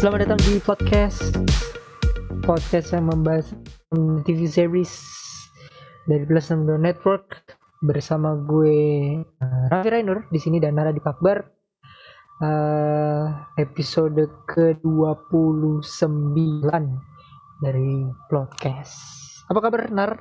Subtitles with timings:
[0.00, 1.36] Selamat datang di podcast
[2.40, 3.52] podcast yang membahas
[4.24, 4.88] TV series
[6.08, 7.44] dari Plus 62 Network
[7.84, 8.80] bersama gue
[9.20, 11.44] uh, Raffi Rainur di sini dan Nara di Pakbar.
[12.40, 16.64] Uh, episode ke-29
[17.60, 18.96] dari podcast.
[19.52, 20.16] Apa kabar Nar?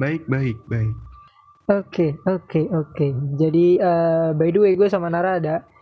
[0.00, 0.96] Baik, baik, baik.
[1.68, 3.06] Oke, oke, oke.
[3.36, 5.76] Jadi uh, by the way gue sama Nara ada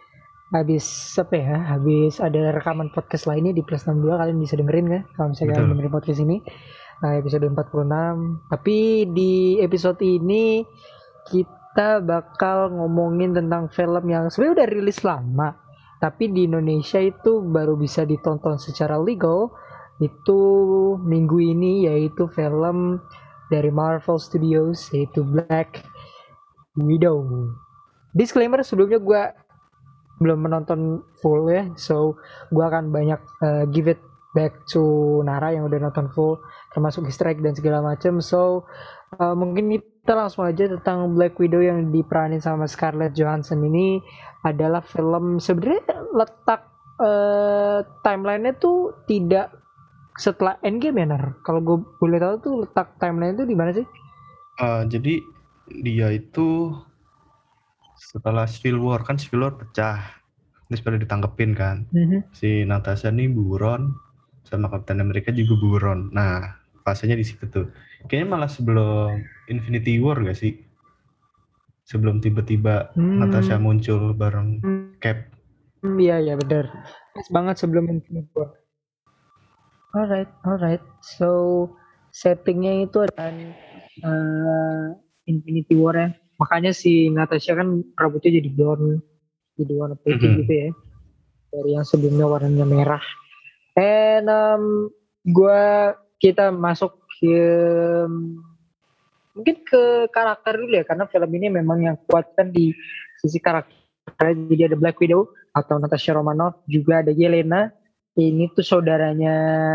[0.54, 0.86] habis
[1.18, 1.56] apa ya?
[1.74, 5.02] Habis ada rekaman podcast lainnya di Plus 62 kalian bisa dengerin kan?
[5.14, 6.36] Kalau misalnya kalian dengerin podcast ini
[7.02, 8.50] uh, episode 46.
[8.52, 8.78] Tapi
[9.10, 10.62] di episode ini
[11.26, 15.48] kita bakal ngomongin tentang film yang sebenarnya udah rilis lama,
[15.98, 19.50] tapi di Indonesia itu baru bisa ditonton secara legal
[19.96, 20.40] itu
[21.00, 23.00] minggu ini yaitu film
[23.48, 25.82] dari Marvel Studios yaitu Black
[26.76, 27.48] Widow.
[28.12, 29.22] Disclaimer sebelumnya gue
[30.16, 32.16] belum menonton full ya, so
[32.48, 34.00] gue akan banyak uh, give it
[34.36, 34.80] back to
[35.24, 36.40] Nara yang udah nonton full,
[36.72, 38.20] termasuk egg dan segala macam.
[38.20, 38.68] So
[39.16, 44.00] uh, mungkin kita langsung aja tentang Black Widow yang diperanin sama Scarlett Johansson ini
[44.44, 46.68] adalah film sebenarnya letak
[47.00, 49.50] uh, timelinenya tuh tidak
[50.16, 51.24] setelah Endgame ya Nar.
[51.44, 53.86] Kalau gue boleh tahu tuh letak timeline itu di mana sih?
[54.56, 55.14] Eh, jadi
[55.84, 56.72] dia itu
[57.96, 59.98] setelah Civil War kan Civil War pecah,
[60.68, 61.88] terus pada ditangkepin kan.
[62.30, 63.96] Si Natasha nih buron,
[64.44, 66.12] sama Captain America juga buron.
[66.12, 67.66] Nah, fasenya di situ tuh.
[68.06, 70.62] Kayaknya malah sebelum Infinity War gak sih?
[71.86, 73.22] Sebelum tiba-tiba Hmm.
[73.22, 75.30] Natasha muncul bareng Hmm, Cap.
[75.82, 76.66] hmm, Iya iya benar.
[77.14, 78.52] Pas banget sebelum Infinity War.
[79.94, 80.82] Alright, alright.
[81.00, 81.30] So
[82.12, 83.34] settingnya itu akan
[84.02, 84.86] uh,
[85.24, 86.10] Infinity War ya.
[86.36, 89.00] Makanya si Natasha kan rambutnya jadi blonde,
[89.56, 90.38] jadi warna putih Mhm.
[90.44, 90.68] gitu ya.
[91.52, 93.04] Dari yang sebelumnya warnanya merah.
[93.76, 94.64] And um,
[95.24, 97.36] gua kita masuk ke
[99.36, 102.72] mungkin ke karakter dulu ya karena film ini memang yang kuat kan di
[103.20, 103.76] sisi karakter.
[104.16, 107.68] Jadi ada Black Widow atau Natasha Romanoff, juga ada Yelena.
[108.16, 109.34] Ini tuh saudaranya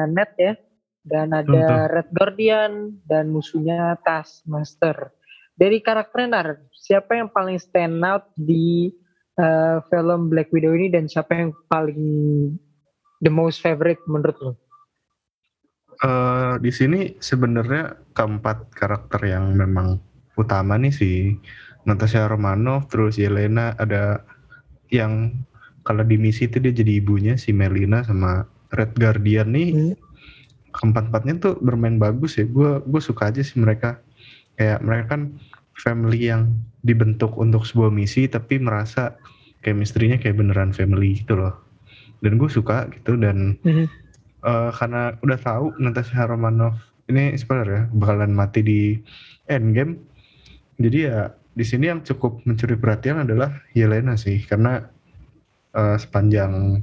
[0.10, 0.54] Ned ya.
[1.02, 5.10] Dan ada Red Guardian dan musuhnya Taskmaster.
[5.62, 8.90] Dari karakternya Nar, siapa yang paling stand out di
[9.38, 12.02] uh, film Black Widow ini dan siapa yang paling
[13.22, 14.54] the most favorite menurut lo?
[16.02, 20.02] Eh, di sini sebenarnya keempat karakter yang memang
[20.34, 21.38] utama nih si
[21.86, 24.26] Natasha Romanoff, terus Yelena ada
[24.90, 25.46] yang
[25.86, 29.94] kalau di misi itu dia jadi ibunya si Melina sama Red Guardian nih Hmm.
[30.74, 32.50] keempat-empatnya tuh bermain bagus ya.
[32.50, 34.02] Gue gue suka aja sih mereka
[34.58, 35.22] kayak mereka kan
[35.82, 36.54] family yang
[36.86, 39.18] dibentuk untuk sebuah misi tapi merasa
[39.66, 41.58] chemistry-nya kayak beneran family gitu loh.
[42.22, 43.86] Dan gue suka gitu dan Mhm.
[44.42, 46.78] eh, karena udah tahu Natasha Romanoff
[47.10, 48.82] ini spoiler ya bakalan mati di
[49.46, 49.98] Endgame.
[50.78, 54.86] Jadi ya di sini yang cukup mencuri perhatian adalah Yelena sih karena
[55.74, 56.82] eh, sepanjang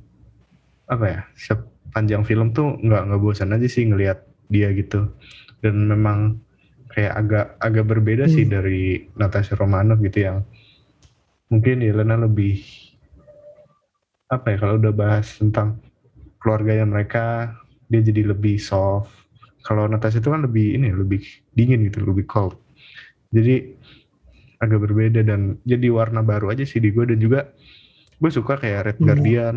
[0.88, 5.12] apa ya sepanjang film tuh nggak nggak bosan aja sih ngelihat dia gitu
[5.60, 6.40] dan memang
[6.98, 8.58] kayak agak agak berbeda sih Hmm.
[8.58, 10.42] dari Natasha Romanoff gitu yang
[11.46, 12.58] mungkin Yelena lebih
[14.26, 15.78] apa ya kalau udah bahas tentang
[16.42, 17.54] keluarganya mereka
[17.86, 19.14] dia jadi lebih soft.
[19.62, 21.22] Kalau Natasha itu kan lebih ini lebih
[21.54, 22.58] dingin gitu lebih cold.
[23.30, 23.78] Jadi
[24.58, 27.06] agak berbeda dan jadi warna baru aja sih di gue.
[27.06, 27.46] Dan juga
[28.18, 29.04] gue suka kayak Red Iya.
[29.06, 29.56] Guardian.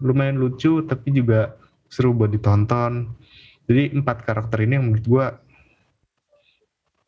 [0.00, 1.52] Lumayan lucu tapi juga
[1.86, 3.12] seru buat ditonton.
[3.68, 5.26] Jadi empat karakter ini yang menurut gue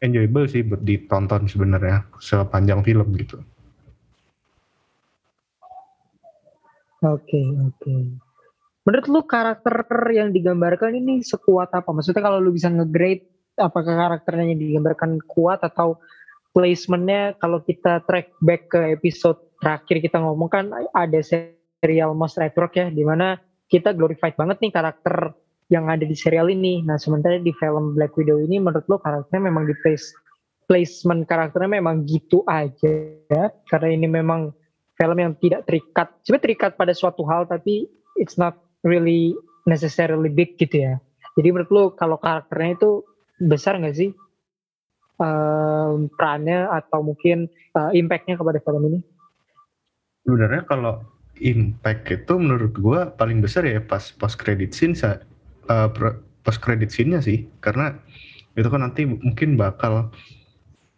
[0.02, 3.38] enjoyable sih buat ditonton sebenarnya sepanjang film gitu
[7.02, 7.94] Oke, oke.
[8.86, 9.74] Menurut lu karakter
[10.14, 11.90] yang digambarkan ini sekuat apa?
[11.90, 13.26] Maksudnya kalau lu bisa nge-grade
[13.58, 15.98] apakah karakternya yang digambarkan kuat atau
[16.54, 22.76] placementnya kalau kita track back ke episode terakhir kita ngomong kan ada serial Most Network
[22.76, 25.32] ya di mana kita glorified banget nih karakter
[25.68, 26.82] yang ada di serial ini.
[26.82, 30.10] Nah sementara di film Black Widow ini menurut lu karakternya memang di place
[30.66, 32.92] placement karakternya memang gitu aja.
[33.30, 34.50] Ya karena ini memang
[34.96, 36.08] film yang tidak terikat.
[36.24, 37.86] Sebenarnya terikat pada suatu hal tapi
[38.18, 39.36] it's not really
[39.66, 40.94] necessarily big gitu ya.
[41.38, 42.90] Jadi menurut lu kalau karakternya itu
[43.40, 44.10] besar nggak sih?
[45.22, 48.98] Em, perannya atau mungkin eh, impactnya kepada film ini?
[50.22, 51.02] Sebenarnya kalau
[51.40, 54.94] impact itu menurut gua paling besar ya pas post credit scene
[55.66, 57.94] sa- eh, post credit scene-nya sih karena
[58.58, 60.12] itu kan nanti mungkin bakal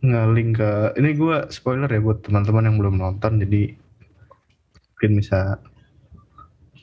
[0.04, 0.70] nge-link ke
[1.00, 3.76] ini gua spoiler ya buat teman-teman yang belum nonton jadi
[4.94, 5.60] mungkin bisa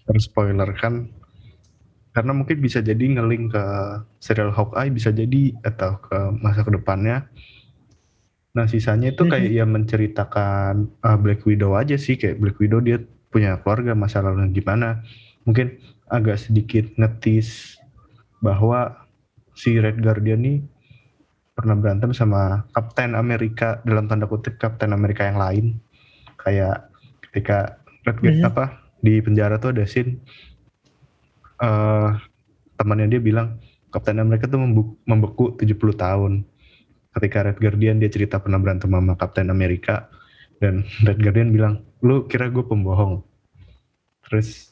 [0.05, 1.09] terspoiler kan
[2.11, 3.65] karena mungkin bisa jadi ngeling ke
[4.19, 7.31] serial Hawkeye bisa jadi atau ke masa ke depannya.
[8.51, 12.99] Nah sisanya itu kayak ya menceritakan uh, Black Widow aja sih kayak Black Widow dia
[13.31, 15.07] punya keluarga masa lalu gimana
[15.43, 15.77] mungkin
[16.07, 17.77] agak sedikit ngetis
[18.43, 19.07] bahwa
[19.55, 20.57] si Red Guardian nih
[21.53, 25.65] pernah berantem sama Kapten Amerika dalam tanda kutip Kapten Amerika yang lain.
[26.41, 26.89] Kayak
[27.29, 27.77] ketika
[28.07, 28.51] Red Guardian Mhm.
[28.51, 28.65] apa
[29.01, 30.17] di penjara tuh ada scene
[31.61, 32.09] eh
[32.77, 33.61] temannya dia bilang
[33.93, 34.57] Kapten Amerika tuh
[35.05, 36.47] membeku 70 tahun.
[37.11, 40.07] Ketika Red Guardian dia cerita pernah berantem sama Kapten Amerika
[40.57, 43.21] dan Red Guardian bilang lu kira gue pembohong?
[44.25, 44.70] Terus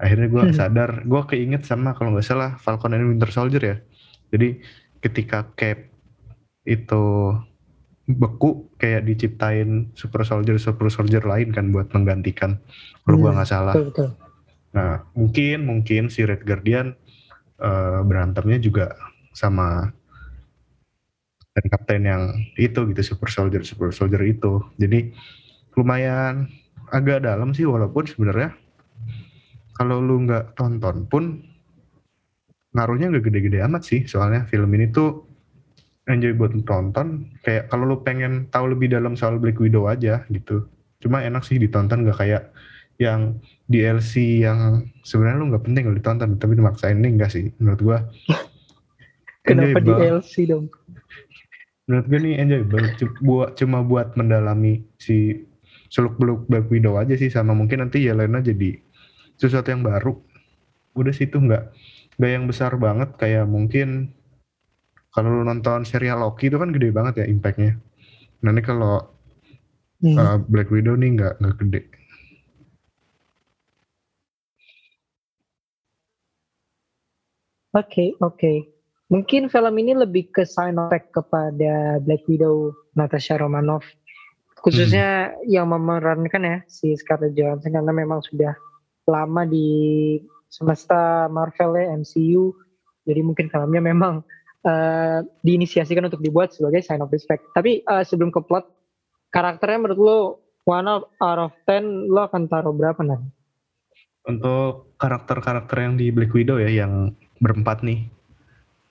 [0.00, 0.56] akhirnya gue Hmm.
[0.56, 3.76] sadar gue keinget sama kalau nggak salah Falcon and Winter Soldier ya
[4.34, 4.58] jadi
[5.00, 5.78] ketika Cap
[6.64, 7.04] itu
[8.04, 12.60] beku kayak diciptain super soldier super soldier lain kan buat menggantikan
[13.04, 14.08] kalau gue Hmm, nggak salah betul betul
[14.74, 16.98] Nah, mungkin mungkin si Red Guardian
[17.62, 18.98] eh, berantemnya juga
[19.30, 19.94] sama
[21.54, 22.22] dan kapten yang
[22.58, 24.58] itu gitu super soldier super soldier itu.
[24.74, 25.14] Jadi
[25.78, 26.50] lumayan
[26.90, 28.58] agak dalam sih walaupun sebenarnya
[29.74, 31.42] kalau lu nggak tonton pun
[32.74, 34.00] ngaruhnya nggak gede-gede amat sih.
[34.06, 35.26] Soalnya film ini tuh
[36.10, 40.66] enjoy buat tonton kayak kalau lu pengen tahu lebih dalam soal Black Widow aja gitu.
[41.02, 42.42] Cuma enak sih ditonton nggak kayak
[43.02, 46.98] yang DLC yang sebenarnya lu nggak penting kalau ditonton tapi dimaksain.
[46.98, 47.98] Ini enggak sih menurut gua.
[49.46, 50.24] Kenapa di enjoyable.
[50.24, 50.66] LC dong?
[51.84, 52.34] Menurut gue nih
[52.96, 55.44] Cu- buat cuma buat mendalami si
[55.92, 58.80] seluk beluk Black Widow aja sih sama mungkin nanti Yelena jadi
[59.40, 60.18] sesuatu yang baru
[60.94, 61.74] udah sih itu nggak
[62.18, 64.14] nggak yang besar banget kayak mungkin
[65.14, 67.78] kalau lu nonton serial Loki itu kan gede banget ya impactnya
[68.42, 69.14] nanti kalau
[70.04, 70.20] Hmm.
[70.20, 71.80] uh, Black Widow nih nggak nggak gede
[77.74, 78.70] Oke, oke.
[79.10, 83.82] Mungkin film ini lebih ke sign effect kepada Black Widow Natasha Romanoff.
[84.62, 88.54] Khususnya yang memerankan ya si Scarlett Johansson karena memang sudah
[89.08, 89.68] lama di
[90.48, 92.54] semesta Marvel ya MCU.
[93.04, 94.24] Jadi mungkin filmnya memang
[94.64, 97.44] eh, diinisiasikan untuk dibuat sebagai sign of respect.
[97.52, 98.64] Tapi eh, sebelum ke plot,
[99.30, 100.18] karakternya menurut lo
[100.64, 103.44] one out of ten lo akan taruh berapa nanti?
[104.24, 107.12] untuk karakter-karakter yang di Black Widow ya yang
[107.44, 108.08] berempat nih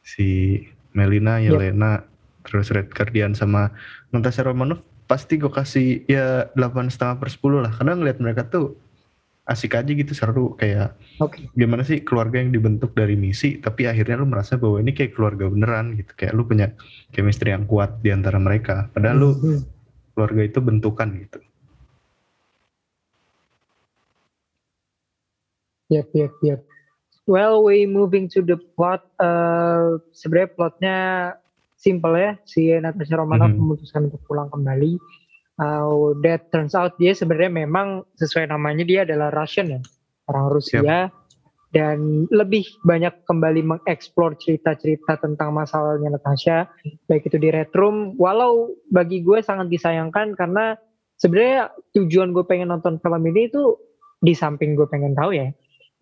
[0.06, 0.62] si
[0.94, 1.58] Melina, Yep.
[1.58, 2.06] Yelena,
[2.46, 3.74] terus Red Guardian sama
[4.14, 8.78] Natasha Romanoff pasti gue kasih ya delapan setengah per 10 lah karena ngeliat mereka tuh
[9.44, 11.52] asik aja gitu seru kayak Oke.
[11.52, 15.52] gimana sih keluarga yang dibentuk dari misi tapi akhirnya lu merasa bahwa ini kayak keluarga
[15.52, 16.72] beneran gitu kayak lu punya
[17.12, 19.62] chemistry yang kuat di antara mereka padahal lu Hmm.
[20.16, 21.40] keluarga itu bentukan gitu
[25.92, 26.60] Yep, yep, yep.
[27.30, 29.06] Well, we moving to the plot.
[29.22, 30.98] Uh, sebenarnya plotnya
[31.78, 32.34] simple ya.
[32.44, 33.60] Si Natasha Romanoff Mhm.
[33.62, 34.98] memutuskan untuk pulang kembali.
[35.54, 39.82] Uh, that turns out dia sebenarnya memang sesuai namanya dia adalah Russian ya,
[40.30, 41.14] orang Rusia.
[41.74, 46.70] Dan lebih banyak kembali mengeksplor cerita-cerita tentang masalahnya Natasha,
[47.10, 48.14] baik itu di Red Room.
[48.22, 50.78] Walau bagi gue sangat disayangkan karena
[51.18, 53.74] sebenarnya tujuan gue pengen nonton film ini itu
[54.22, 55.50] di samping gue pengen tahu ya,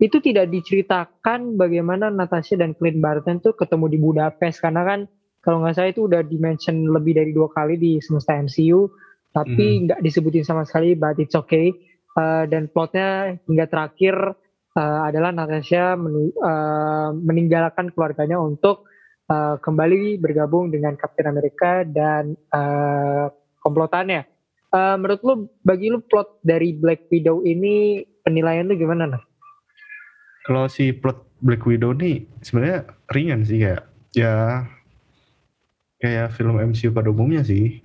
[0.02, 5.00] itu tidak diceritakan bagaimana Natasha dan Clint Barton tuh ketemu di Budapest karena kan
[5.42, 8.90] kalau nggak salah itu udah dimention lebih dari dua kali di semesta MCU
[9.32, 11.72] tapi nggak disebutin sama sekali but it's okay
[12.12, 14.36] Uh, dan plotnya hingga terakhir
[14.76, 18.84] uh, adalah Natasha meni- uh, meninggalkan keluarganya untuk
[19.32, 23.32] uh, kembali bergabung dengan Captain America dan uh,
[23.64, 24.28] komplotannya.
[24.76, 25.34] Uh, menurut lu
[25.64, 29.22] bagi lu plot dari Black Widow ini penilaian lu gimana nah?
[30.44, 33.84] kalau si plot Black Widow nih sebenarnya ringan sih kayak
[34.16, 34.64] ya
[36.00, 37.84] kayak film MCU pada umumnya sih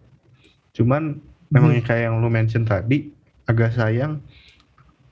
[0.72, 1.20] cuman
[1.54, 3.12] memang kayak yang lu mention tadi
[3.48, 4.20] agak sayang.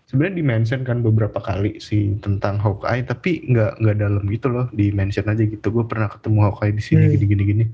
[0.06, 4.70] Sebenarnya di mention kan beberapa kali sih tentang Hawkeye tapi nggak nggak dalam gitu loh
[4.70, 5.68] di mention aja gitu.
[5.74, 7.14] Gue pernah ketemu Hawkeye di sini Hmm.
[7.18, 7.66] gini gini gini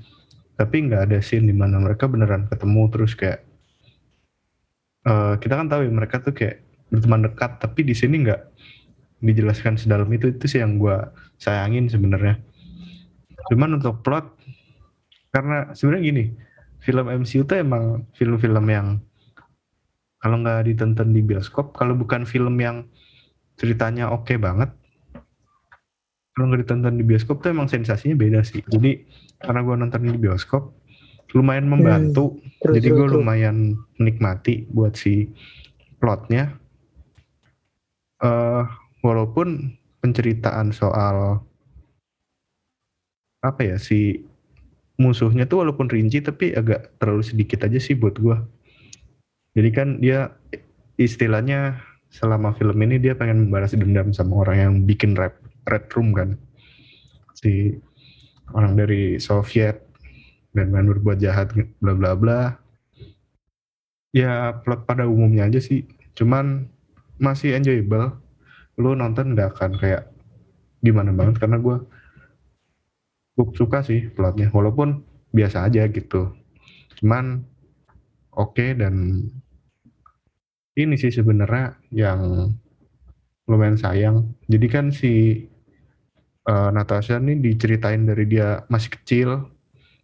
[0.56, 3.40] tapi nggak ada scene di mana mereka beneran ketemu terus kayak
[5.04, 8.40] eh, kita kan tahu ya mereka tuh kayak berteman dekat tapi di sini nggak
[9.22, 10.32] dijelaskan sedalam itu.
[10.32, 10.96] Itu sih yang gue
[11.36, 12.40] sayangin sebenarnya.
[13.50, 14.38] Cuman untuk plot
[15.32, 16.24] karena sebenarnya gini
[16.82, 18.98] film MCU tuh emang film-film yang
[20.18, 22.86] kalau nggak ditonton di bioskop kalau bukan film yang
[23.58, 24.70] ceritanya oke banget
[26.32, 28.64] kalau nggak ditonton di bioskop tuh emang sensasinya beda sih.
[28.64, 29.04] Jadi
[29.36, 30.72] karena gue nonton di bioskop
[31.36, 32.40] lumayan membantu.
[32.60, 35.28] True, jadi true, gue lumayan menikmati buat si
[36.00, 36.56] plotnya.
[38.24, 38.64] Eh
[39.04, 41.44] walaupun penceritaan soal
[43.42, 44.24] apa ya si
[45.00, 48.44] musuhnya tuh walaupun rinci tapi agak terlalu sedikit aja sih buat gua.
[49.52, 50.32] Jadi kan dia
[50.96, 51.80] istilahnya
[52.12, 55.36] selama film ini dia pengen membalas dendam sama orang yang bikin rap
[55.68, 56.36] Red Room kan.
[57.36, 57.76] Si
[58.52, 59.80] orang dari Soviet
[60.52, 62.40] dan main berbuat jahat bla bla bla.
[64.12, 65.88] Ya plot pada umumnya aja sih.
[66.12, 66.68] Cuman
[67.16, 68.12] masih enjoyable.
[68.76, 70.12] Lu nonton nggak akan kayak
[70.84, 71.86] gimana banget karena gue gue
[73.50, 75.02] suka sih plotnya walaupun
[75.34, 76.30] biasa aja gitu
[77.02, 77.42] cuman
[78.36, 79.26] oke okay, dan
[80.78, 82.52] ini sih sebenarnya yang
[83.50, 85.44] lumayan sayang jadi kan si
[86.48, 89.28] uh, Natasha nih diceritain dari dia masih kecil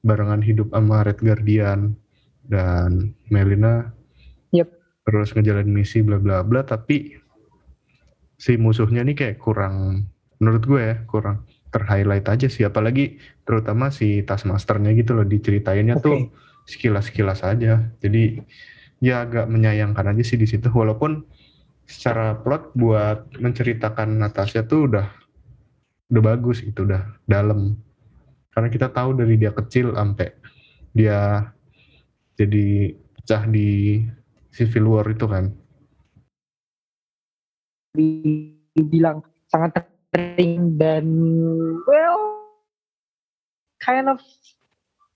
[0.02, 1.96] barengan hidup sama Red Guardian
[2.46, 3.90] dan Melina
[4.54, 4.68] yep.
[5.06, 7.16] terus ngejalanin misi bla bla bla tapi
[8.38, 10.06] si musuhnya nih kayak kurang
[10.38, 16.04] menurut gue ya kurang terhighlight aja sih apalagi terutama si Taskmasternya gitu loh diceritainnya okay.
[16.04, 16.18] tuh
[16.68, 17.88] sekilas-sekilas aja.
[18.04, 18.44] Jadi
[19.00, 20.68] ya agak menyayangkan aja sih di situ.
[20.68, 21.24] Walaupun
[21.88, 25.08] secara plot buat menceritakan Natasha tuh udah
[26.12, 27.80] udah bagus gitu udah dalam.
[28.52, 30.28] Karena kita tahu dari dia kecil sampai
[30.92, 31.48] dia
[32.36, 34.02] jadi pecah di
[34.52, 35.56] Civil War itu kan.
[37.96, 41.06] Dibilang sangat sering dan
[41.86, 42.18] well
[43.78, 44.18] kind of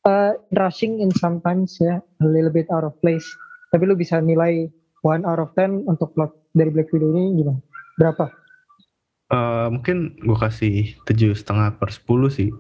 [0.07, 3.27] uh, rushing in sometimes ya a little bit out of place.
[3.75, 4.71] Tapi lu bisa nilai
[5.03, 7.61] one out of ten untuk plot dari Black Widow ini gimana?
[7.99, 8.27] Berapa?
[9.33, 12.53] Uh, mungkin gue kasih tujuh setengah per sepuluh sih.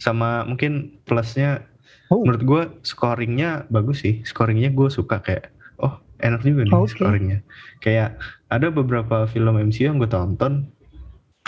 [0.00, 1.62] Sama mungkin plusnya
[2.10, 2.24] oh.
[2.24, 4.26] menurut gue scoringnya bagus sih.
[4.26, 6.90] Scoringnya gue suka kayak oh enak juga nih okay.
[6.90, 7.38] scoringnya.
[7.84, 10.72] Kayak ada beberapa film MCU yang gue tonton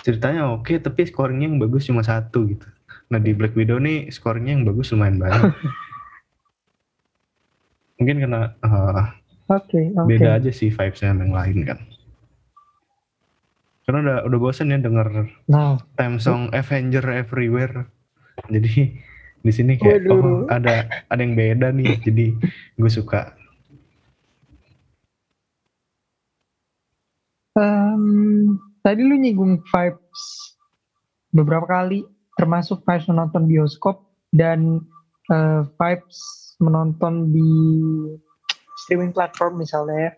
[0.03, 2.67] ceritanya oke okay, tapi scoringnya yang bagus cuma satu gitu
[3.09, 5.43] nah di Black Widow nih scoringnya yang bagus lumayan banyak
[7.99, 9.11] mungkin karena uh,
[9.51, 10.07] okay, okay.
[10.07, 11.79] beda aja sih vibesnya yang lain kan
[13.89, 15.81] karena udah udah bosan ya denger nah.
[15.97, 17.89] theme song Avenger Everywhere
[18.53, 18.93] jadi
[19.39, 20.21] di sini kayak Waduh.
[20.21, 22.37] oh ada ada yang beda nih jadi
[22.77, 23.33] gue suka
[27.57, 30.23] um, tadi lu nyinggung vibes
[31.37, 32.09] beberapa kali
[32.41, 34.01] termasuk vibes menonton bioskop
[34.33, 34.81] dan
[35.29, 36.17] uh, vibes
[36.57, 37.53] menonton di
[38.81, 40.17] streaming platform misalnya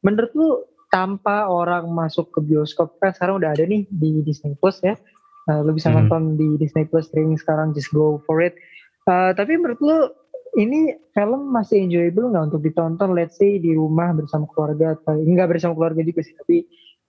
[0.00, 0.48] menurut lu
[0.88, 4.96] tanpa orang masuk ke bioskop kan sekarang udah ada nih di Disney Plus ya.
[5.48, 6.08] Uh, lu bisa hmm.
[6.08, 8.56] nonton di Disney Plus streaming sekarang just go for it.
[9.04, 10.08] Uh, tapi menurut lu
[10.56, 13.12] ini film masih enjoyable nggak untuk ditonton?
[13.12, 16.64] Let's say di rumah bersama keluarga atau enggak bersama keluarga juga sih tapi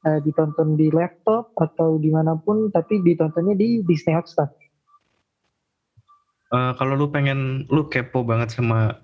[0.06, 4.48] uh, ditonton di laptop atau di mana pun tapi ditontonnya di Disney Hotstar.
[6.50, 8.98] Uh, kalau lu pengen lu kepo banget sama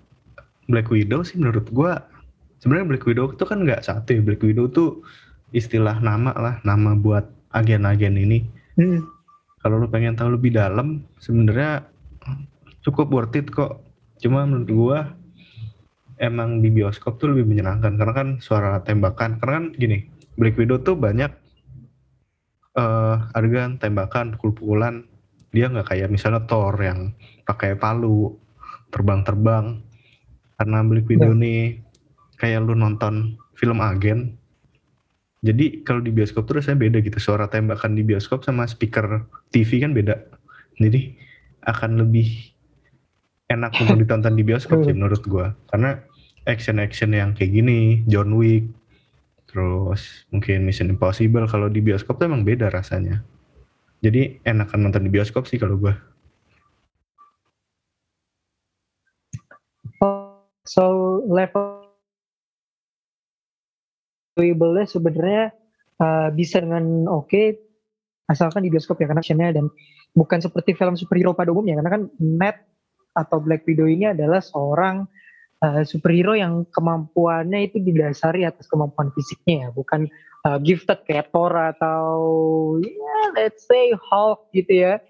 [0.66, 2.02] Black Widow sih menurut gua
[2.58, 5.06] sebenarnya Black Widow itu kan nggak satu ya Black Widow tuh
[5.54, 8.42] istilah nama lah nama buat agen-agen ini.
[8.74, 9.06] Hmm.
[9.62, 11.86] Kalau lu pengen tahu lebih dalam sebenarnya
[12.82, 13.78] cukup worth it kok.
[14.18, 14.98] Cuma menurut gua
[16.18, 20.84] emang di bioskop tuh lebih menyenangkan karena kan suara tembakan karena kan gini Black Widow
[20.84, 21.32] tuh banyak
[22.76, 25.08] uh, adegan tembakan pukul-pukulan.
[25.50, 27.16] Dia nggak kayak misalnya Thor yang
[27.48, 28.36] pakai palu
[28.92, 29.80] terbang-terbang.
[30.56, 31.42] Karena Black Widow yeah.
[31.42, 31.60] nih
[32.36, 34.36] kayak lu nonton film agen.
[35.40, 37.16] Jadi kalau di bioskop tuh rasanya beda gitu.
[37.16, 40.16] Suara tembakan di bioskop sama speaker TV kan beda.
[40.76, 41.16] Jadi
[41.64, 42.52] akan lebih
[43.48, 45.56] enak untuk ditonton di bioskop sih menurut gua.
[45.72, 45.96] Karena
[46.44, 48.68] action action yang kayak gini John Wick
[49.56, 53.24] terus mungkin Mission Impossible kalau di bioskop tuh emang beda rasanya.
[54.04, 55.96] Jadi enakan nonton di bioskop sih kalau gue
[60.66, 60.84] so
[61.24, 61.88] level
[64.36, 65.42] nya sebenarnya
[65.96, 67.56] uh, bisa dengan oke okay,
[68.28, 69.72] asalkan di bioskop ya karena actionnya dan
[70.12, 71.80] bukan seperti film superhero pada umumnya.
[71.80, 72.60] Karena kan Net
[73.16, 75.08] atau Black Widow ini adalah seorang
[75.62, 80.10] uh, superhero yang kemampuannya itu didasari atas kemampuan fisiknya ya, bukan
[80.44, 82.08] uh, gifted kayak Thor atau
[82.82, 85.00] ya yeah, let's say Hulk gitu ya,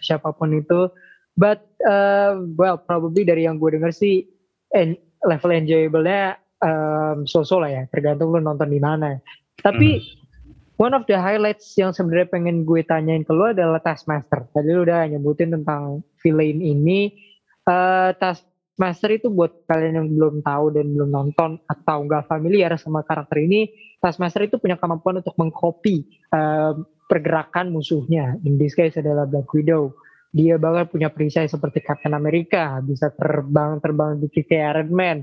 [0.00, 0.88] siapa pun itu.
[1.32, 4.28] But uh, well probably dari yang gue denger sih
[4.76, 9.16] en level enjoyable-nya um, so-so lah ya, tergantung lu nonton di mana.
[9.64, 10.76] Tapi mm.
[10.76, 14.44] one of the highlights yang sebenarnya pengen gue tanyain ke lu adalah Taskmaster.
[14.52, 17.16] Tadi lu udah nyebutin tentang villain ini.
[17.62, 18.42] Uh, Task
[18.80, 23.44] Master itu buat kalian yang belum tahu dan belum nonton atau nggak familiar sama karakter
[23.44, 23.68] ini,
[24.00, 26.74] Taskmaster itu punya kemampuan untuk mengcopy uh,
[27.04, 28.40] pergerakan musuhnya.
[28.48, 29.92] In this case adalah Black Widow.
[30.32, 35.18] Dia bahkan punya perisai seperti Captain America, bisa terbang-terbang di kayak Iron Man,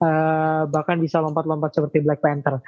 [0.00, 2.64] uh, bahkan bisa lompat-lompat seperti Black Panther.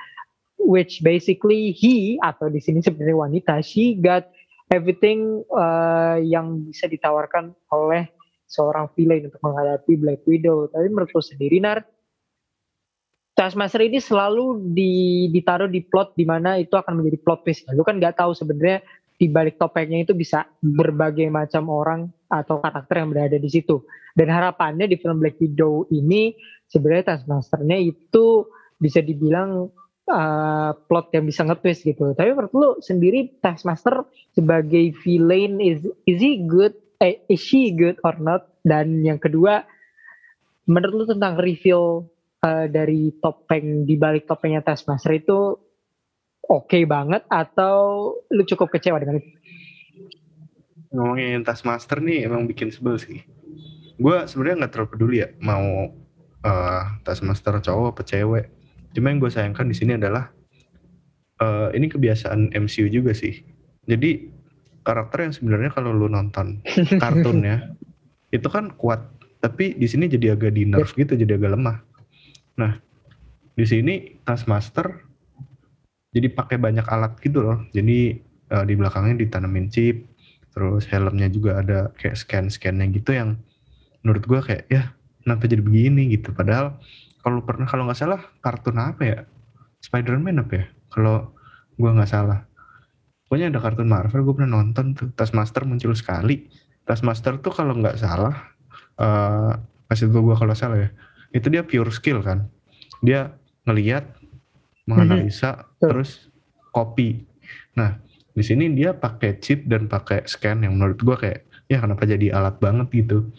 [0.60, 4.28] Which basically he atau di sini sebenarnya wanita, she got
[4.68, 8.12] everything uh, yang bisa ditawarkan oleh
[8.46, 10.70] seorang villain untuk menghadapi Black Widow.
[10.70, 11.82] Tapi menurutku sendiri, Nar,
[13.36, 17.68] Taskmaster ini selalu di, ditaruh di plot di mana itu akan menjadi plot twist.
[17.76, 18.80] Lu kan nggak tahu sebenarnya
[19.16, 23.84] di balik topengnya itu bisa berbagai macam orang atau karakter yang berada di situ.
[24.16, 26.32] Dan harapannya di film Black Widow ini
[26.64, 28.48] sebenarnya Taskmasternya itu
[28.80, 29.68] bisa dibilang
[30.08, 32.16] uh, plot yang bisa nge-twist gitu.
[32.16, 36.72] Tapi menurut lu sendiri Taskmaster sebagai villain is is he good?
[36.96, 38.48] Eh, is she good or not?
[38.64, 39.62] Dan yang kedua,
[40.64, 42.08] menurut lu tentang reveal
[42.42, 45.54] uh, dari topeng di balik topengnya Taskmaster itu
[46.46, 49.28] oke okay banget atau lu cukup kecewa dengan itu?
[50.94, 53.20] Ngomongin Taskmaster nih emang bikin sebel sih.
[53.96, 55.92] Gue sebenarnya nggak terlalu peduli ya mau
[56.44, 58.46] uh, Taskmaster cowok atau cewek.
[58.96, 60.32] Cuma yang gue sayangkan di sini adalah
[61.44, 63.44] uh, ini kebiasaan MCU juga sih.
[63.84, 64.35] Jadi
[64.86, 66.62] karakter yang sebenarnya kalau lu nonton
[67.02, 67.74] kartunnya
[68.36, 69.06] itu kan kuat,
[69.42, 71.78] tapi di sini jadi agak di nerf gitu, jadi agak lemah.
[72.58, 72.78] Nah,
[73.56, 74.90] di sini Taskmaster
[76.10, 77.58] jadi pakai banyak alat gitu loh.
[77.72, 78.16] Jadi
[78.52, 80.04] uh, di belakangnya ditanemin chip,
[80.52, 83.36] terus helmnya juga ada kayak scan-scannya gitu yang
[84.00, 86.32] menurut gua kayak ya kenapa jadi begini gitu.
[86.32, 86.80] Padahal
[87.20, 89.18] kalau pernah kalau nggak salah kartun apa ya?
[89.84, 90.66] Spider-Man apa ya?
[90.90, 91.36] Kalau
[91.76, 92.48] gua nggak salah.
[93.26, 96.46] Pokoknya ada kartun Marvel gue pernah nonton tuh Taskmaster muncul sekali.
[96.86, 98.54] Taskmaster tuh kalau nggak salah
[99.02, 99.58] uh,
[99.90, 100.90] kasih gue kalau salah ya
[101.34, 102.46] itu dia pure skill kan.
[103.02, 103.34] Dia
[103.66, 104.06] ngeliat
[104.86, 105.82] menganalisa mm-hmm.
[105.82, 106.30] terus
[106.70, 107.26] copy.
[107.74, 107.98] Nah
[108.32, 112.30] di sini dia pakai chip dan pakai scan yang menurut gua kayak ya kenapa jadi
[112.32, 112.88] alat banget?
[112.94, 113.34] gitu.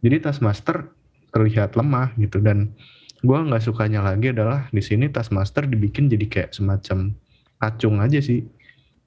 [0.00, 0.94] Jadi Taskmaster
[1.34, 2.70] terlihat lemah gitu dan
[3.26, 7.18] gua nggak sukanya lagi adalah di sini Taskmaster dibikin jadi kayak semacam
[7.58, 8.46] kacung aja sih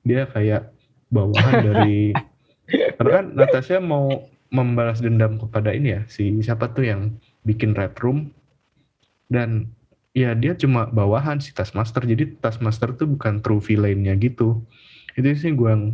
[0.07, 0.71] dia kayak
[1.11, 2.15] bawahan dari
[2.97, 7.01] karena kan Natasha mau membalas dendam kepada ini ya si siapa tuh yang
[7.43, 8.31] bikin red room.
[9.27, 9.75] Dan
[10.15, 14.63] ya dia cuma bawahan si Taskmaster jadi Taskmaster tuh bukan true villainnya gitu.
[15.19, 15.85] Itu sih gue yang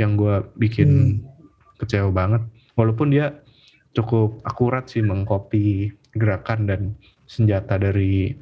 [0.00, 1.80] yang gue bikin hmm.
[1.80, 2.42] kecewa banget.
[2.76, 3.44] Walaupun dia
[3.92, 6.80] cukup akurat sih mengcopy gerakan dan
[7.28, 8.32] senjata dari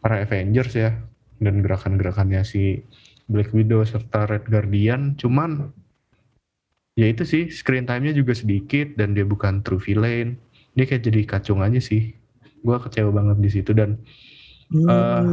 [0.00, 0.92] para Avengers ya
[1.40, 2.84] dan gerakan-gerakannya si
[3.30, 5.70] Black Widow serta Red Guardian cuman
[6.98, 10.34] ya itu sih screen time-nya juga sedikit dan dia bukan true villain.
[10.74, 12.12] Dia kayak jadi kacung aja sih.
[12.60, 14.02] Gue kecewa banget di situ dan
[14.74, 14.86] hmm.
[14.90, 15.24] uh,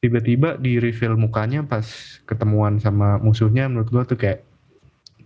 [0.00, 1.86] tiba-tiba di reveal mukanya pas
[2.24, 4.40] ketemuan sama musuhnya menurut gue tuh kayak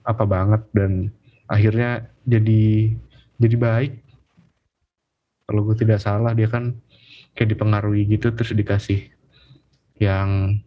[0.06, 1.14] apa banget dan
[1.46, 2.92] akhirnya jadi
[3.38, 3.92] jadi baik.
[5.48, 6.76] Kalau gue tidak salah dia kan
[7.32, 9.17] kayak dipengaruhi gitu terus dikasih
[9.98, 10.58] yang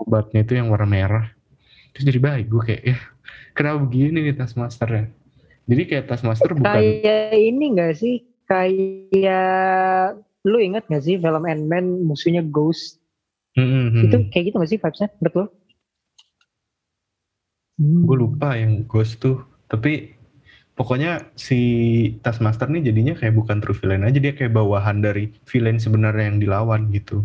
[0.00, 1.26] obatnya itu yang warna merah.
[1.92, 2.98] Terus jadi baik gue kayak ya
[3.52, 5.04] kenapa begini nih Taskmaster ya
[5.66, 8.26] jadi kayak Taskmaster bukan kayak ini gak sih?
[8.50, 12.98] Kayak lu inget gak sih film Ant-Man musuhnya Ghost?
[13.58, 14.06] Mm-hmm.
[14.06, 15.08] itu kayak gitu gak sih vibesnya?
[15.18, 15.50] Betul
[17.80, 19.40] gue lupa yang Ghost tuh.
[19.64, 20.19] Tapi
[20.80, 21.60] pokoknya si
[22.24, 26.40] Taskmaster nih jadinya kayak bukan true villain aja dia kayak bawahan dari villain sebenarnya yang
[26.40, 27.20] dilawan gitu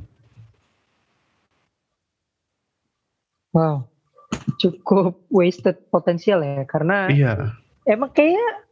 [3.55, 3.87] wow
[4.59, 7.55] cukup wasted potensial ya karena iya.
[7.87, 8.67] emang kayak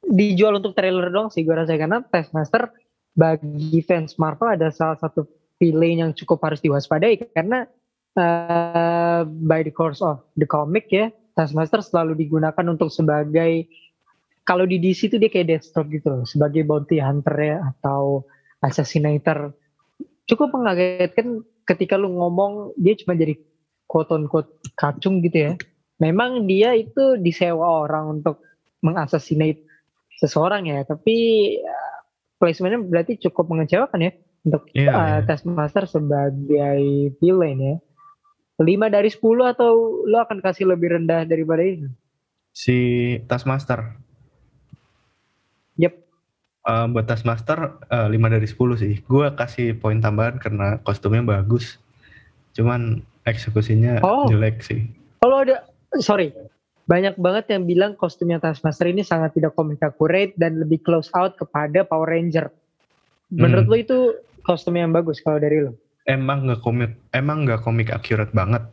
[0.00, 2.72] dijual untuk trailer dong sih gue rasa karena Taskmaster
[3.12, 5.28] bagi fans Marvel ada salah satu
[5.60, 7.68] villain yang cukup harus diwaspadai karena
[8.16, 13.68] uh, by the course of the comic ya Taskmaster selalu digunakan untuk sebagai
[14.42, 18.26] kalau di DC itu dia kayak Deathstroke gitu loh sebagai bounty hunter ya atau
[18.62, 19.54] assassinator
[20.26, 23.38] cukup mengagetkan ketika lu ngomong dia cuma jadi
[23.92, 25.52] quote on quote kacung gitu ya.
[26.00, 28.42] Memang dia itu disewa orang untuk
[28.82, 29.62] mengasasinate
[30.18, 31.16] seseorang ya, tapi
[31.62, 31.96] uh,
[32.40, 35.18] placementnya berarti cukup mengecewakan ya untuk yeah, uh, yeah.
[35.28, 37.76] Taskmaster sebagai villain ya.
[38.58, 39.20] 5 dari 10
[39.58, 41.90] atau lo akan kasih lebih rendah daripada ini?
[42.54, 42.76] Si
[43.26, 44.02] Taskmaster.
[45.78, 45.94] Yep.
[46.62, 48.94] Uh, buat Taskmaster uh, 5 dari 10 sih.
[49.06, 51.82] Gue kasih poin tambahan karena kostumnya bagus.
[52.54, 54.30] Cuman eksekusinya oh.
[54.30, 54.86] jelek sih.
[55.18, 55.66] Kalau ada,
[55.98, 56.30] sorry,
[56.86, 61.38] banyak banget yang bilang kostumnya Taskmaster ini sangat tidak komik accurate dan lebih close out
[61.38, 62.50] kepada Power Ranger.
[63.32, 63.72] Menurut hmm.
[63.72, 63.98] lo itu
[64.44, 65.72] kostum yang bagus kalau dari lo?
[66.04, 68.66] Emang nggak komik, emang nggak komik akurat banget,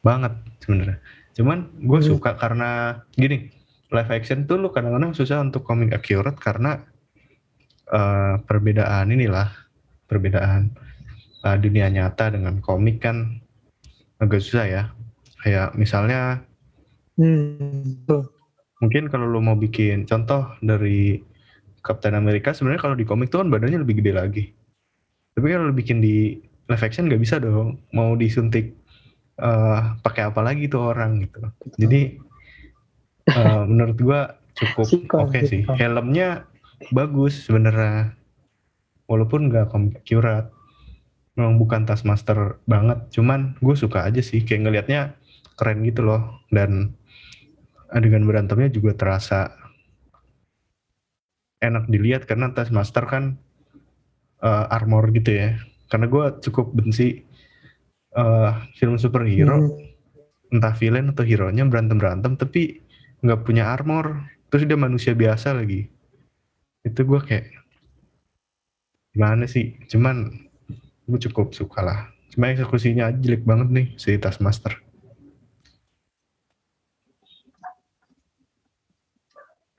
[0.00, 0.32] banget
[0.64, 0.98] sebenarnya.
[1.36, 2.08] Cuman gue Hmm.
[2.16, 3.52] suka karena gini,
[3.90, 6.82] live action tuh lu kadang-kadang susah untuk komik akurat karena
[7.90, 9.50] eh, perbedaan inilah,
[10.06, 10.70] perbedaan
[11.44, 13.42] eh, dunia nyata dengan komik kan
[14.22, 14.82] agak susah ya.
[15.42, 16.44] Kayak misalnya
[17.20, 18.00] Hmm,
[18.80, 21.20] mungkin kalau lu mau bikin contoh dari
[21.84, 24.44] Captain America sebenarnya kalau di komik tuh kan badannya lebih gede lagi.
[25.36, 27.76] Tapi kalau lu bikin di live action nggak bisa dong.
[27.92, 28.72] Mau disuntik
[29.36, 31.44] eh, pakai apa lagi tuh orang gitu.
[31.76, 32.29] Jadi
[33.30, 34.20] eh, menurut gua
[34.54, 34.86] cukup
[35.30, 35.62] oke sih.
[35.62, 35.76] sikon.
[35.78, 36.44] Helmnya
[36.90, 38.14] bagus sebenarnya.
[39.06, 40.50] Walaupun nggak komik akurat.
[41.38, 43.06] Memang bukan Taskmaster banget.
[43.14, 44.42] Cuman gue suka aja sih.
[44.44, 45.00] Kayak ngelihatnya
[45.56, 46.42] keren gitu loh.
[46.50, 46.94] Dan
[47.90, 49.54] adegan berantemnya juga terasa
[51.60, 53.38] enak dilihat karena Taskmaster kan
[54.42, 55.58] eh, armor gitu ya.
[55.90, 57.22] Karena gue cukup benci
[58.10, 59.58] eh, film superhero
[60.50, 60.58] Hmm.
[60.58, 62.82] entah villain atau hero nya berantem berantem tapi
[63.20, 64.28] nggak punya armor.
[64.50, 65.86] Terus dia manusia biasa lagi.
[66.82, 67.46] Itu gue kayak
[69.14, 69.78] gimana sih?
[69.86, 70.32] Cuman
[71.06, 72.00] gue cukup suka lah.
[72.30, 74.78] Cuma eksekusinya jelek banget nih si Taskmaster.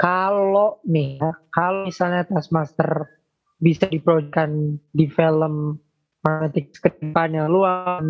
[0.02, 3.06] Kalau nih, ya, kalau misalnya Taskmaster
[3.62, 5.78] bisa diproyekkan di film
[6.26, 8.06] Magnetic ke depannya, lu akan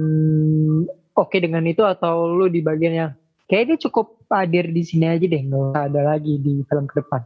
[1.12, 3.12] oke dengan itu atau lu di bagian yang
[3.52, 7.22] kayaknya cukup hadir di sini aja deh, nggak ada lagi di film ke depan.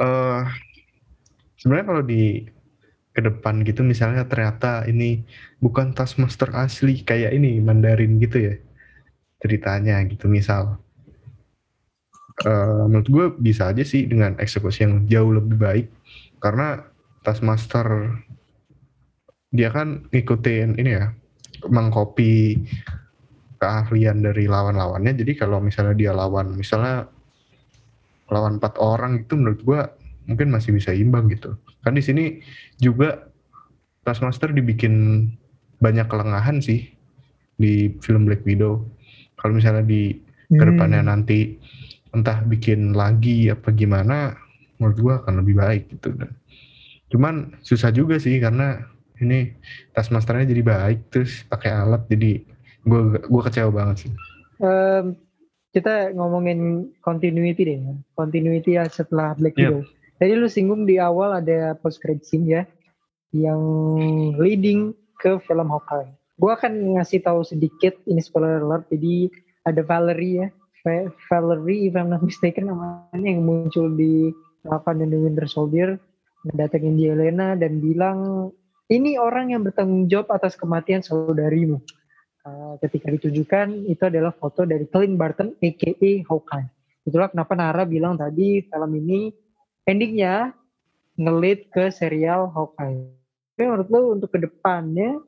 [0.00, 0.42] eh
[1.60, 2.48] sebenarnya kalau di
[3.12, 5.20] ke depan gitu misalnya ternyata ini
[5.60, 8.54] bukan Taskmaster asli kayak ini Mandarin gitu ya
[9.44, 10.80] ceritanya gitu misal
[12.40, 15.86] Eh, menurut gue bisa aja sih dengan eksekusi yang jauh lebih baik
[16.40, 16.88] karena
[17.20, 18.16] Taskmaster
[19.50, 21.10] dia kan ngikutin ini ya
[21.66, 22.56] mengcopy
[23.60, 25.12] keahlian dari lawan-lawannya.
[25.12, 27.10] Jadi kalau misalnya dia lawan misalnya
[28.30, 29.80] lawan empat orang itu menurut gue
[30.30, 31.58] mungkin masih bisa imbang gitu.
[31.82, 32.40] Kan di sini
[32.78, 33.28] juga
[34.00, 35.28] Taskmaster dibikin
[35.82, 36.88] banyak kelengahan sih
[37.60, 38.80] di film Black Widow.
[39.36, 40.16] Kalau misalnya di
[40.50, 41.10] ke depannya Hmm.
[41.12, 41.60] nanti
[42.10, 44.34] entah bikin lagi apa gimana
[44.80, 46.16] menurut gua akan lebih baik gitu.
[46.16, 46.32] Dan
[47.12, 48.88] cuman susah juga sih karena
[49.20, 49.54] ini
[49.92, 52.44] Taskmasternya jadi baik terus pakai alat jadi
[52.82, 54.12] gua gua kecewa banget sih
[54.60, 55.16] Em,
[55.72, 57.80] kita ngomongin continuity deh,
[58.12, 59.72] continuity ya setelah Black Yep.
[59.72, 59.80] Widow.
[60.20, 62.62] Tadi lu singgung di awal ada post credit scene ya,
[63.32, 63.56] yang
[64.36, 66.12] leading ke film Hawkeye.
[66.36, 68.84] Gua akan ngasih tahu sedikit ini spoiler alert.
[68.92, 69.32] Jadi
[69.64, 70.48] ada Valerie ya,
[70.84, 74.28] Va- Valerie if I'm not mistaken namanya yang muncul di
[74.60, 75.96] Falcon and the Winter Soldier
[76.44, 78.52] mendatangin Yelena dan bilang
[78.90, 81.78] ini orang yang bertanggung jawab atas kematian saudarimu.
[82.40, 86.68] Uh, ketika ditujukan itu adalah foto dari Clint Barton aka Hawkeye.
[87.06, 89.30] Itulah kenapa Nara bilang tadi film ini
[89.86, 90.56] endingnya
[91.20, 93.06] ngelit ke serial Hawkeye.
[93.54, 95.20] Tapi menurut lo untuk ke depannya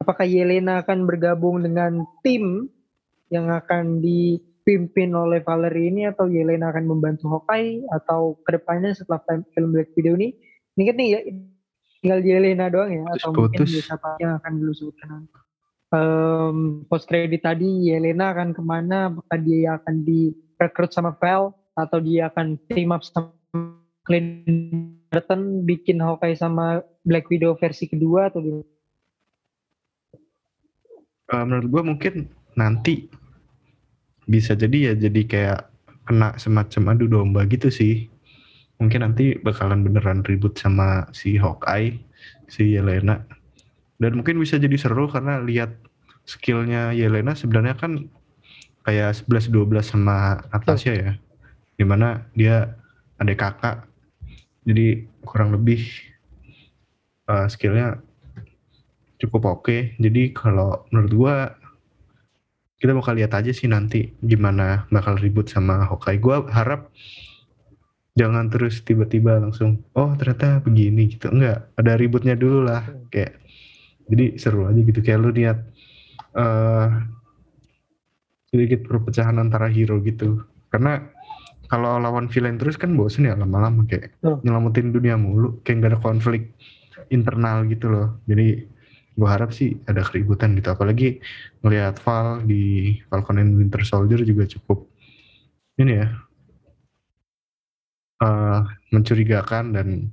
[0.00, 2.70] apakah Yelena akan bergabung dengan tim
[3.28, 9.20] yang akan dipimpin oleh Valerie ini atau Yelena akan membantu Hawkeye atau ke depannya setelah
[9.52, 10.32] film- Black Widow ini
[10.78, 11.20] ini kan nih ya
[12.00, 13.84] tinggal Yelena doang ya atau mungkin Putus.
[13.84, 15.28] siapa yang akan dulu sebutkan
[15.94, 21.98] um, post credit tadi Yelena akan ke mana apakah dia akan direkrut sama Val atau
[22.00, 23.32] dia akan team up sama
[24.04, 28.66] Clint Barton bikin Hawkeye sama Black Widow versi kedua atau gimana?
[31.30, 32.26] Eh, menurut gua mungkin
[32.58, 33.06] nanti
[34.26, 35.60] bisa jadi ya jadi kayak
[36.06, 38.10] kena semacam adu domba gitu sih
[38.80, 42.00] mungkin nanti bakalan beneran ribut sama si Hawkeye
[42.48, 43.22] si Yelena.
[44.00, 45.76] Dan mungkin bisa jadi seru karena lihat
[46.24, 48.08] skillnya Yelena sebenarnya kan
[48.88, 51.12] kayak 11-12 sama Natasha ya
[51.76, 52.72] di mana dia
[53.20, 53.84] adik kakak.
[54.64, 55.84] Jadi kurang lebih
[57.28, 58.00] eh, skillnya
[59.20, 60.00] cukup oke.
[60.00, 61.34] Jadi kalau menurut gua
[62.80, 66.16] kita bakal lihat aja sih nanti gimana bakal ribut sama Hawkeye.
[66.16, 66.88] Gua harap
[68.18, 71.30] jangan terus tiba-tiba langsung oh ternyata begini gitu.
[71.30, 73.38] Enggak ada ributnya dulu lah kayak
[74.10, 75.00] jadi seru aja gitu.
[75.02, 75.58] Kayak lu lihat
[76.34, 76.88] eh
[78.50, 80.42] sedikit perpecahan antara hero gitu.
[80.70, 80.98] Karena
[81.70, 84.42] kalau lawan villain terus kan bosen ya lama-lama kayak Betul.
[84.42, 86.50] nyelamatin dunia mulu kayak nggak ada konflik
[87.14, 88.08] internal gitu loh.
[88.26, 88.66] Jadi
[89.14, 90.74] gua harap sih ada keributan gitu.
[90.74, 91.22] Apalagi
[91.62, 94.90] melihat Val di Falcon and Winter Soldier juga cukup
[95.78, 96.10] ini ya
[98.20, 98.60] eh
[98.92, 100.12] mencurigakan dan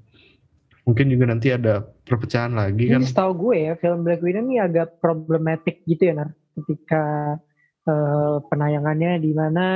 [0.87, 4.63] mungkin juga nanti ada perpecahan lagi kan Ini setahu gue ya film Black Widow ini
[4.63, 7.35] agak problematik gitu ya Nar ketika
[7.83, 9.67] eh, penayangannya di mana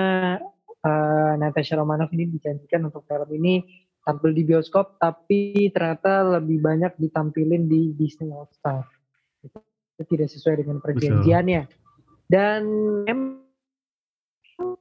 [0.80, 3.68] eh, Natasha Romanoff ini dijanjikan untuk film ini
[4.02, 8.88] tampil di bioskop tapi ternyata lebih banyak ditampilin di Disney All Star.
[9.44, 9.60] Itu
[10.10, 11.62] tidak sesuai dengan perjanjiannya.
[12.26, 12.62] Dan
[13.06, 13.44] em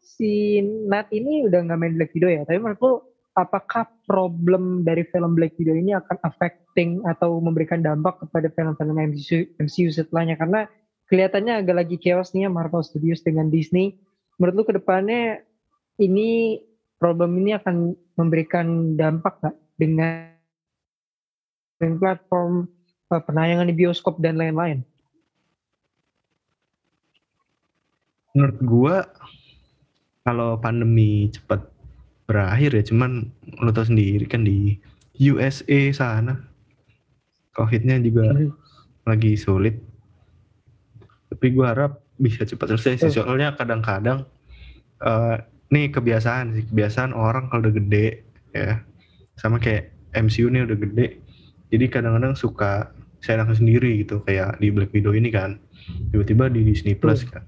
[0.00, 5.06] si Nat ini udah nggak main Black Widow ya, tapi menurut lu apakah problem dari
[5.08, 10.66] film Black Widow ini akan affecting atau memberikan dampak kepada film-film MCU, MCU setelahnya karena
[11.06, 13.98] kelihatannya agak lagi chaos nih ya Marvel Studios dengan Disney.
[14.38, 15.42] Menurut lu ke depannya
[16.02, 16.60] ini
[16.98, 20.28] problem ini akan memberikan dampak nggak dengan
[21.96, 22.68] platform
[23.14, 24.84] eh, penayangan di bioskop dan lain-lain?
[28.34, 28.96] menurut gua
[30.22, 31.66] kalau pandemi cepat
[32.30, 33.26] berakhir ya cuman
[33.58, 34.78] lo tau sendiri kan di
[35.18, 36.38] USA sana
[37.50, 38.54] covidnya juga Hmm.
[39.02, 39.82] lagi sulit
[41.26, 43.26] tapi gua harap bisa cepat selesai sih Betul.
[43.26, 44.22] soalnya kadang-kadang
[45.70, 48.06] nih kebiasaan sih kebiasaan orang kalau udah gede
[48.52, 48.82] ya
[49.34, 51.06] sama kayak MCU nih udah gede
[51.70, 55.58] jadi kadang-kadang suka saya langsung sendiri gitu kayak di Black Widow ini kan
[56.10, 57.42] tiba-tiba di Disney Plus kan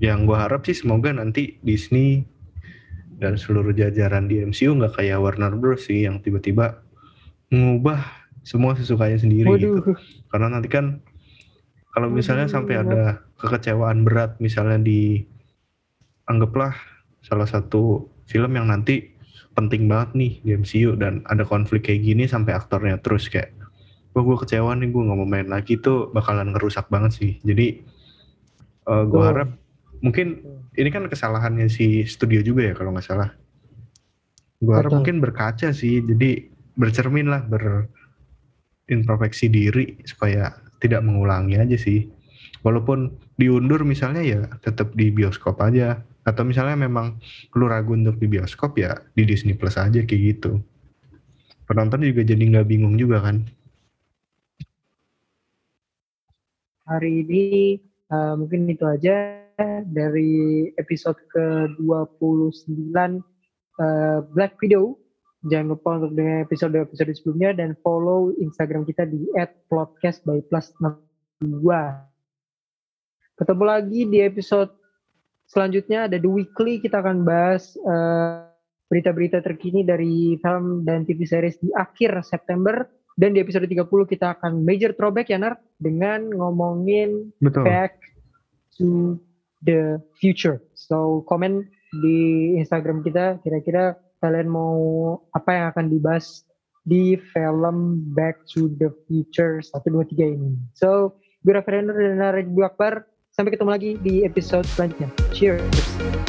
[0.00, 2.24] yang gua harap sih semoga nanti Disney
[3.20, 6.80] dan seluruh jajaran di MCU nggak kayak Warner Bros sih yang tiba-tiba
[7.52, 8.00] mengubah
[8.40, 10.00] semua sesukanya sendiri gitu Waduh,
[10.32, 11.04] karena nanti kan
[11.92, 12.56] kalau misalnya Waduh.
[12.56, 13.02] sampai ada
[13.36, 15.20] kekecewaan berat misalnya di
[16.24, 16.72] anggaplah
[17.20, 19.12] salah satu film yang nanti
[19.52, 23.52] penting banget nih di MCU dan ada konflik kayak gini sampai aktornya terus kayak
[24.16, 27.84] wah gue kecewa nih gue nggak mau main lagi itu bakalan ngerusak banget sih jadi
[28.88, 29.26] gue Betul.
[29.28, 29.59] harap
[30.00, 30.40] mungkin
[30.76, 33.30] ini kan kesalahannya si studio juga ya kalau nggak salah.
[34.60, 34.98] Gue harap Betul.
[35.00, 42.08] mungkin berkaca sih jadi bercermin lah berintrospeksi diri supaya tidak mengulangi aja sih.
[42.60, 46.04] Walaupun diundur misalnya ya tetap di bioskop aja.
[46.20, 47.16] Atau misalnya memang
[47.56, 50.60] lu ragu untuk di bioskop ya di Disney Plus aja kayak gitu.
[51.64, 53.48] Penonton juga jadi nggak bingung juga kan.
[56.84, 57.44] Hari ini
[58.12, 59.48] eh, mungkin itu aja
[59.88, 64.96] dari episode ke-29 eh, Black Widow.
[65.48, 69.24] Jangan lupa untuk dengar episode-episode sebelumnya dan follow Instagram kita di
[69.72, 71.64] @podcast by plus 62.
[73.40, 74.68] Ketemu lagi di episode
[75.48, 76.12] selanjutnya.
[76.12, 76.84] Ada The Weekly.
[76.84, 78.52] Kita akan bahas eh,
[78.92, 82.84] berita-berita terkini dari film dan TV series di akhir September.
[83.16, 85.56] Dan di episode 30 kita akan major throwback ya Nar?
[85.76, 87.64] Dengan ngomongin betul.
[87.64, 87.96] Back
[88.76, 89.20] to
[89.64, 90.60] the future.
[90.74, 91.66] So komen
[92.00, 94.78] di Instagram kita kira-kira kalian mau
[95.32, 96.44] apa yang akan dibahas
[96.84, 100.52] di film Back to the Future 1 2 3 ini.
[100.76, 103.04] So, gue Renner dan Narek Akbar.
[103.30, 105.08] Sampai ketemu lagi di episode selanjutnya.
[105.30, 106.19] Cheers.